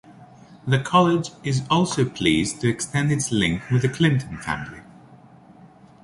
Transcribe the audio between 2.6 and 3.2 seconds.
to extend